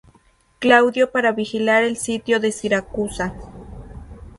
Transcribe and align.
Claudio 0.57 1.11
para 1.11 1.31
vigilar 1.31 1.83
el 1.83 1.95
sitio 1.95 2.39
de 2.39 2.51
Siracusa. 2.51 3.35